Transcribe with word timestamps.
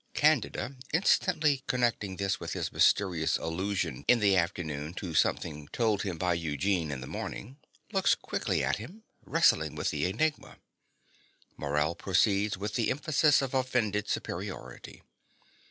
(Candida, 0.15 0.77
instantly 0.93 1.61
connecting 1.67 2.15
this 2.15 2.39
with 2.39 2.53
his 2.53 2.71
mysterious 2.71 3.37
allusion 3.37 4.03
in 4.07 4.17
the 4.17 4.35
afternoon 4.35 4.95
to 4.95 5.13
something 5.13 5.67
told 5.67 6.01
him 6.01 6.17
by 6.17 6.33
Eugene 6.33 6.89
in 6.89 7.01
the 7.01 7.05
morning, 7.05 7.57
looks 7.91 8.15
quickly 8.15 8.63
at 8.63 8.77
him, 8.77 9.03
wrestling 9.23 9.75
with 9.75 9.91
the 9.91 10.05
enigma. 10.09 10.57
Morell 11.55 11.93
proceeds 11.93 12.57
with 12.57 12.73
the 12.73 12.89
emphasis 12.89 13.43
of 13.43 13.53
offended 13.53 14.09
superiority.) 14.09 15.03